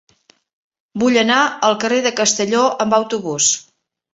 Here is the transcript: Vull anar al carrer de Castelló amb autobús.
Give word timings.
Vull 1.03 1.19
anar 1.23 1.37
al 1.69 1.77
carrer 1.83 2.01
de 2.07 2.15
Castelló 2.23 2.65
amb 2.87 2.99
autobús. 3.03 3.53